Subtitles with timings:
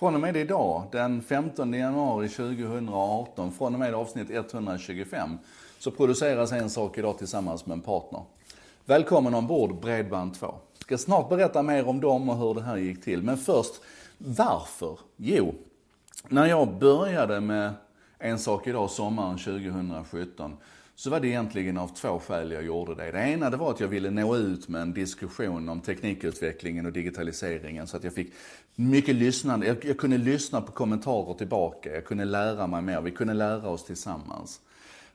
[0.00, 5.38] Från och med idag, den 15 januari 2018, från och med avsnitt 125,
[5.78, 8.22] så produceras En sak idag tillsammans med en partner.
[8.84, 10.40] Välkommen ombord Bredband2.
[10.42, 13.22] Jag ska snart berätta mer om dem och hur det här gick till.
[13.22, 13.80] Men först,
[14.18, 14.98] varför?
[15.16, 15.54] Jo,
[16.28, 17.72] när jag började med
[18.18, 20.56] En sak idag sommaren 2017
[21.00, 23.10] så var det egentligen av två skäl jag gjorde det.
[23.10, 26.92] Det ena det var att jag ville nå ut med en diskussion om teknikutvecklingen och
[26.92, 28.32] digitaliseringen så att jag fick
[28.74, 29.66] mycket lyssnande.
[29.66, 33.68] Jag, jag kunde lyssna på kommentarer tillbaka, jag kunde lära mig mer, vi kunde lära
[33.68, 34.60] oss tillsammans.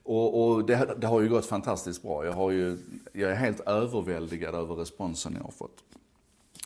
[0.04, 2.26] Och, och det, det, har ju gått fantastiskt bra.
[2.26, 2.78] Jag, har ju,
[3.14, 5.84] jag är helt överväldigad över responsen jag har fått.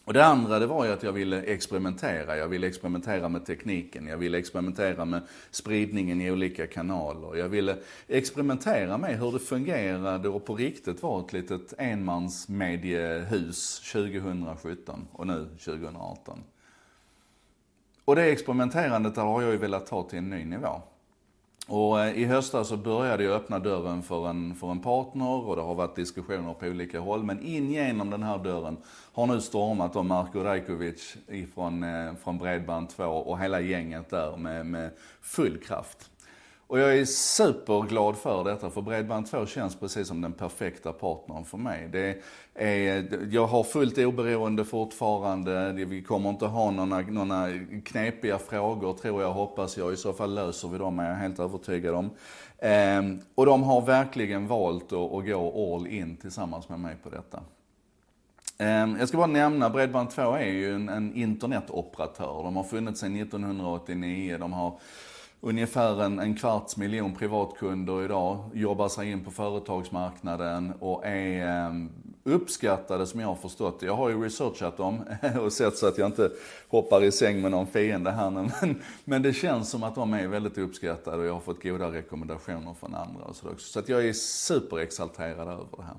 [0.10, 2.38] Och det andra det var ju att jag ville experimentera.
[2.38, 4.08] Jag ville experimentera med tekniken.
[4.08, 7.36] Jag ville experimentera med spridningen i olika kanaler.
[7.36, 7.78] Jag ville
[8.08, 15.48] experimentera med hur det fungerade och på riktigt var ett litet enmansmediehus 2017 och nu
[15.66, 16.44] 2018.
[18.06, 20.82] Och det experimenterandet där har jag ju velat ta till en ny nivå.
[21.70, 25.56] Och eh, i höstas så började jag öppna dörren för en, för en partner och
[25.56, 27.24] det har varit diskussioner på olika håll.
[27.24, 28.78] Men in genom den här dörren
[29.14, 34.66] har nu stormat då Marko Rajkovic ifrån, eh, från Bredband2 och hela gänget där med,
[34.66, 34.90] med
[35.22, 36.10] full kraft.
[36.70, 41.58] Och jag är superglad för detta, för Bredband2 känns precis som den perfekta partnern för
[41.58, 41.90] mig.
[41.92, 42.22] Det
[42.54, 47.48] är, jag har fullt oberoende fortfarande, vi kommer inte ha några, några
[47.86, 49.94] knepiga frågor tror jag, hoppas jag.
[49.94, 52.10] I så fall löser vi dem, är jag helt övertygad om.
[52.60, 57.10] Ehm, och de har verkligen valt att, att gå all in tillsammans med mig på
[57.10, 57.40] detta.
[58.58, 62.44] Ehm, jag ska bara nämna, Bredband2 är ju en, en internetoperatör.
[62.44, 64.38] De har funnits sedan 1989.
[64.40, 64.80] De har
[65.42, 71.90] ungefär en, en kvarts miljon privatkunder idag, jobbar sig in på företagsmarknaden och är ehm,
[72.24, 75.04] uppskattade som jag har förstått Jag har ju researchat dem
[75.42, 76.32] och sett så att jag inte
[76.68, 78.50] hoppar i säng med någon fiende här nu.
[78.62, 81.92] Men, men det känns som att de är väldigt uppskattade och jag har fått goda
[81.92, 83.68] rekommendationer från andra och så också.
[83.68, 85.98] Så att jag är superexalterad över det här.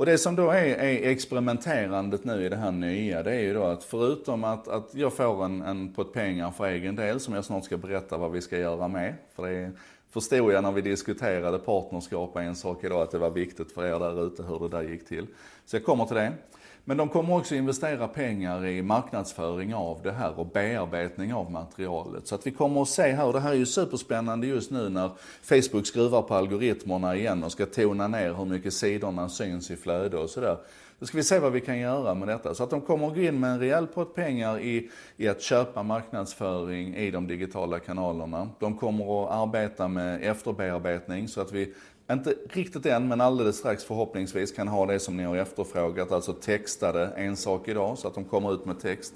[0.00, 3.54] Och det som då är, är, experimenterandet nu i det här nya, det är ju
[3.54, 7.34] då att förutom att, att jag får en, en pott pengar för egen del, som
[7.34, 9.14] jag snart ska berätta vad vi ska göra med.
[9.34, 9.72] För det
[10.10, 13.98] förstod jag när vi diskuterade partnerskap en sak idag, att det var viktigt för er
[13.98, 15.26] där ute hur det där gick till.
[15.64, 16.32] Så jag kommer till det.
[16.84, 22.26] Men de kommer också investera pengar i marknadsföring av det här och bearbetning av materialet.
[22.26, 24.88] Så att vi kommer att se här, och det här är ju superspännande just nu
[24.88, 25.10] när
[25.42, 30.16] Facebook skruvar på algoritmerna igen och ska tona ner hur mycket sidorna syns i flöde
[30.16, 30.56] och sådär.
[31.00, 32.54] Då ska vi se vad vi kan göra med detta.
[32.54, 35.42] Så att de kommer att gå in med en rejäl pott pengar i, i att
[35.42, 38.48] köpa marknadsföring i de digitala kanalerna.
[38.58, 41.74] De kommer att arbeta med efterbearbetning så att vi
[42.12, 46.32] inte riktigt än, men alldeles strax förhoppningsvis kan ha det som ni har efterfrågat, alltså
[46.32, 49.14] textade en sak idag, så att de kommer ut med text.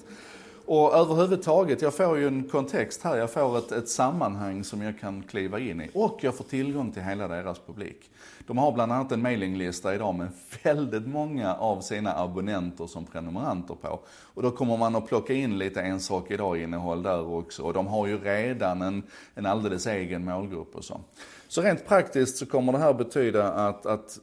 [0.66, 5.00] Och överhuvudtaget, jag får ju en kontext här, jag får ett, ett sammanhang som jag
[5.00, 5.90] kan kliva in i.
[5.94, 8.10] Och jag får tillgång till hela deras publik.
[8.46, 10.28] De har bland annat en mailinglista idag med
[10.62, 14.00] väldigt många av sina abonnenter som prenumeranter på.
[14.34, 17.62] Och då kommer man att plocka in lite en sak idag-innehåll där också.
[17.62, 19.02] Och de har ju redan en,
[19.34, 21.00] en alldeles egen målgrupp och så.
[21.48, 24.18] Så rent praktiskt så kommer det här betyda att, att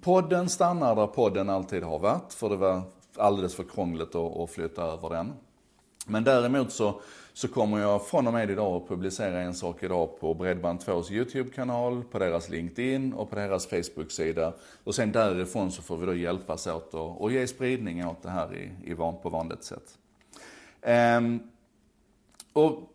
[0.00, 2.82] podden stannar där podden alltid har varit, för det var
[3.16, 5.32] alldeles för krångligt att, att flytta över den.
[6.10, 7.00] Men däremot så,
[7.32, 12.04] så kommer jag från och med idag att publicera en sak idag på Bredband2s YouTube-kanal,
[12.04, 14.52] på deras LinkedIn och på deras Facebook-sida.
[14.84, 18.30] Och sen därifrån så får vi då hjälpas åt och, och ge spridning åt det
[18.30, 19.98] här i, i van, på vanligt sätt.
[21.18, 21.40] Um,
[22.52, 22.90] och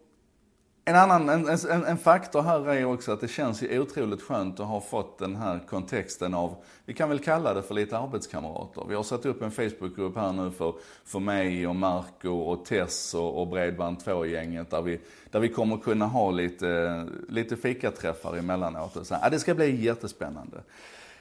[0.88, 4.59] en annan en, en, en, faktor här är också att det känns ju otroligt skönt
[4.59, 8.85] att ha fått den här kontexten av, vi kan väl kalla det för lite arbetskamrater.
[8.90, 10.73] Vi har satt upp en Facebookgrupp här nu för,
[11.06, 15.00] för mig och Marco och Tess och, och Bredband2-gänget där vi,
[15.31, 18.96] där vi kommer kunna ha lite, lite fikaträffar emellanåt.
[18.96, 19.17] Och så.
[19.22, 20.57] Ja, det ska bli jättespännande.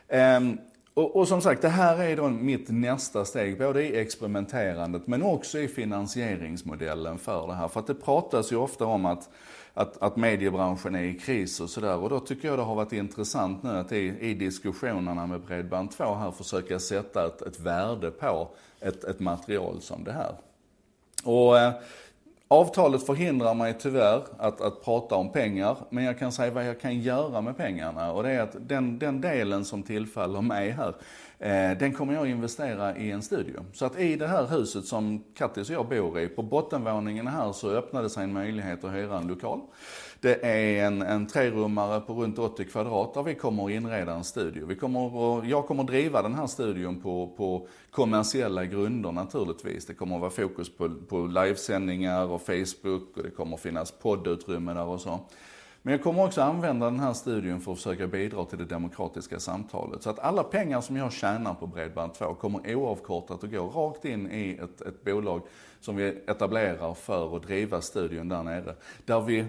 [0.08, 0.58] Um,
[0.94, 5.22] och, och, som sagt, det här är då mitt nästa steg, både i experimenterandet men
[5.22, 7.68] också i finansieringsmodellen för det här.
[7.68, 9.28] För att det pratas ju ofta om att,
[9.74, 11.96] att, att mediebranschen är i kris och sådär.
[11.96, 16.18] Och då tycker jag det har varit intressant nu att i, i diskussionerna med Bredband2
[16.18, 18.48] här försöka sätta ett, ett värde på
[18.80, 20.34] ett, ett material som det här.
[21.24, 21.72] Och eh,
[22.54, 26.80] Avtalet förhindrar mig tyvärr att, att prata om pengar, men jag kan säga vad jag
[26.80, 28.12] kan göra med pengarna.
[28.12, 30.94] Och det är att den, den delen som tillfaller mig här,
[31.44, 33.64] Eh, den kommer jag investera i en studio.
[33.72, 37.52] Så att i det här huset som Kattis och jag bor i, på bottenvåningen här
[37.52, 39.60] så öppnade sig en möjlighet att hyra en lokal.
[40.20, 44.24] Det är en, en trerummare på runt 80 kvadrat där vi kommer att inreda en
[44.24, 44.66] studio.
[44.66, 49.86] Vi kommer att, jag kommer att driva den här studion på, på kommersiella grunder naturligtvis.
[49.86, 53.90] Det kommer att vara fokus på, på livesändningar och Facebook och det kommer att finnas
[53.90, 55.20] poddutrymme där och så.
[55.86, 59.40] Men jag kommer också använda den här studion för att försöka bidra till det demokratiska
[59.40, 60.02] samtalet.
[60.02, 64.30] Så att alla pengar som jag tjänar på Bredband2 kommer oavkortat att gå rakt in
[64.30, 65.42] i ett, ett bolag
[65.80, 68.74] som vi etablerar för att driva studion där nere.
[69.04, 69.46] Där vi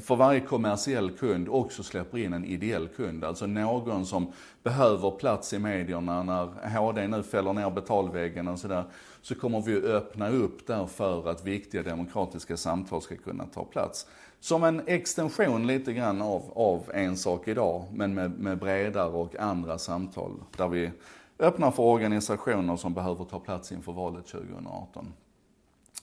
[0.00, 3.24] för varje kommersiell kund också släpper in en ideell kund.
[3.24, 4.32] Alltså någon som
[4.62, 8.84] behöver plats i medierna när HD nu fäller ner betalväggen och sådär.
[9.22, 14.06] Så kommer vi öppna upp där för att viktiga demokratiska samtal ska kunna ta plats.
[14.40, 19.36] Som en extension lite grann av, av En sak idag, men med, med bredare och
[19.36, 20.32] andra samtal.
[20.56, 20.90] Där vi
[21.38, 25.12] öppnar för organisationer som behöver ta plats inför valet 2018.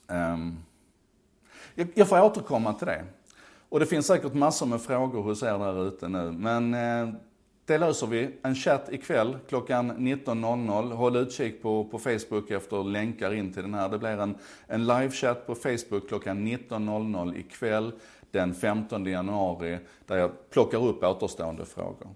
[0.06, 0.56] Um, ehm,
[1.74, 3.04] jag, jag får återkomma till det.
[3.72, 6.32] Och det finns säkert massor med frågor hos er där ute nu.
[6.32, 7.14] Men eh,
[7.64, 8.30] det löser vi.
[8.42, 10.92] En chatt ikväll klockan 19.00.
[10.92, 13.88] Håll utkik på, på Facebook efter länkar in till den här.
[13.88, 14.34] Det blir en,
[14.66, 17.92] en livechatt på Facebook klockan 19.00 ikväll
[18.30, 22.08] den 15 januari där jag plockar upp återstående frågor.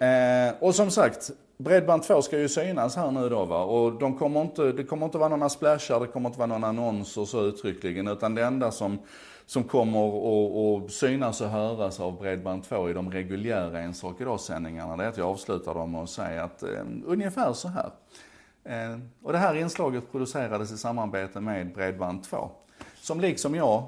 [0.00, 4.40] Eh, och som sagt, Bredband2 ska ju synas här nu då va och de kommer
[4.40, 8.08] inte, det kommer inte vara några splashar, det kommer inte vara några annonser så uttryckligen
[8.08, 8.98] utan det enda som
[9.46, 15.04] som kommer att synas och höras av Bredband2 i de reguljära En sak idag-sändningarna, det
[15.04, 17.90] är att jag avslutar dem med att säga att eh, ungefär så här.
[18.64, 22.48] Eh, och det här inslaget producerades i samarbete med Bredband2,
[22.94, 23.86] som liksom jag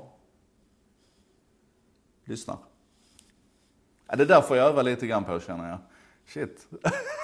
[2.24, 2.56] lyssnar.
[4.08, 5.78] Ja, det där får jag öva lite grann på känner jag.
[6.26, 6.66] Shit.